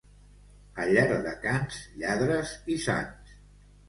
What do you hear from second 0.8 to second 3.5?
A Llardecans, lladres i sants.